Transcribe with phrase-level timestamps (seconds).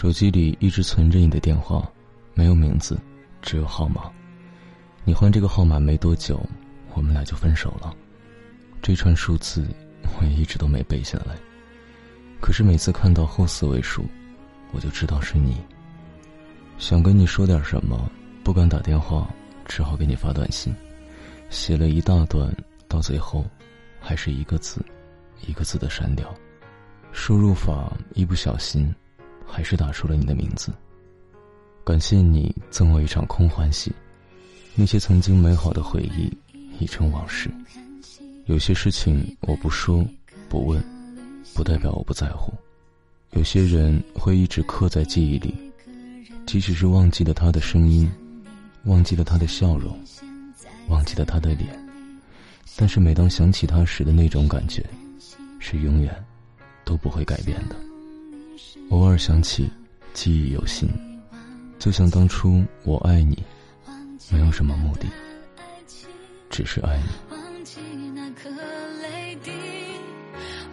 [0.00, 1.90] 手机里一直存着你的电话，
[2.32, 2.96] 没有名字，
[3.42, 4.08] 只有号码。
[5.02, 6.40] 你换这个号码没多久，
[6.94, 7.92] 我们俩就分手了。
[8.80, 9.66] 这串数字
[10.16, 11.34] 我也一直都没背下来。
[12.40, 14.04] 可是每次看到后四位数，
[14.70, 15.56] 我就知道是你。
[16.78, 18.08] 想跟你说点什么，
[18.44, 19.28] 不敢打电话，
[19.64, 20.72] 只好给你发短信，
[21.50, 22.48] 写了一大段，
[22.86, 23.44] 到最后，
[23.98, 24.80] 还是一个字，
[25.44, 26.32] 一个字的删掉。
[27.10, 28.94] 输入法一不小心，
[29.48, 30.72] 还是打出了你的名字。
[31.84, 33.90] 感谢你赠我一场空欢喜，
[34.74, 36.30] 那些曾经美好的回忆
[36.78, 37.50] 已成往事。
[38.46, 40.06] 有些事情我不说，
[40.48, 40.80] 不问。
[41.54, 42.52] 不代表我不在乎，
[43.32, 45.52] 有些人会一直刻在记忆里，
[46.46, 48.08] 即使是忘记了他的声音，
[48.84, 49.98] 忘记了他的笑容，
[50.88, 51.68] 忘记了他的脸，
[52.76, 54.84] 但是每当想起他时的那种感觉，
[55.58, 56.14] 是永远
[56.84, 57.74] 都不会改变的。
[58.90, 59.68] 偶尔想起，
[60.14, 60.88] 记忆犹新，
[61.78, 63.36] 就像当初我爱你，
[64.30, 65.06] 没有什么目的，
[66.48, 67.04] 只是爱你。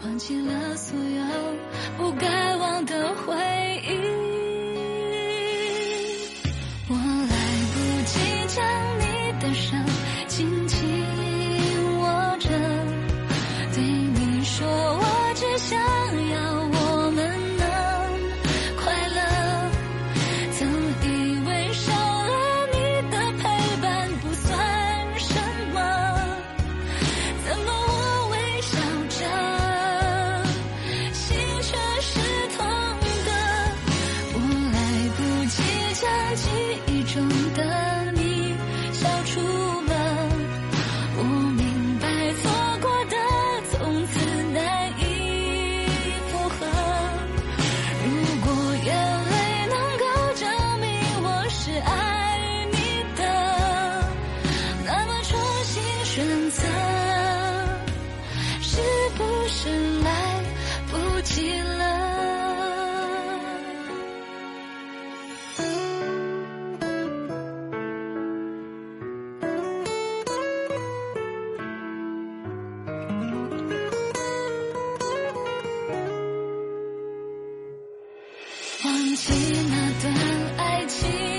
[0.03, 1.23] 忘记了所有
[1.97, 3.33] 不该忘的回
[3.83, 4.04] 忆，
[37.55, 38.55] 的你
[38.93, 39.93] 笑出了，
[41.17, 41.23] 我
[41.57, 42.05] 明白
[42.41, 42.43] 错
[42.81, 43.15] 过的
[43.71, 44.13] 从此
[44.53, 44.59] 难
[44.99, 45.03] 以
[46.29, 46.55] 复合。
[48.03, 48.07] 如
[48.41, 48.47] 果
[48.83, 48.87] 眼
[49.31, 49.33] 泪
[49.67, 50.03] 能够
[50.35, 50.43] 证
[50.81, 50.85] 明
[51.23, 51.89] 我是爱
[52.71, 52.75] 你
[53.15, 53.21] 的，
[54.85, 55.31] 那么重
[55.63, 55.73] 新
[56.05, 56.13] 选
[56.51, 56.61] 择
[58.61, 58.77] 是
[59.17, 59.59] 不是
[60.03, 60.07] 来
[60.91, 61.94] 不及了？
[79.15, 79.31] 起
[79.69, 80.13] 那段
[80.57, 81.34] 爱情。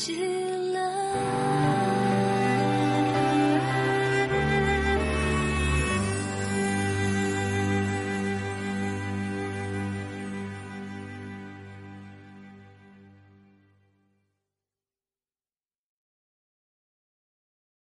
[0.00, 0.29] 是。